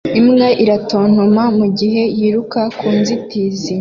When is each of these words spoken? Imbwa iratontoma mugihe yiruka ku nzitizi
Imbwa 0.19 0.47
iratontoma 0.63 1.43
mugihe 1.57 2.01
yiruka 2.17 2.61
ku 2.77 2.85
nzitizi 2.99 3.69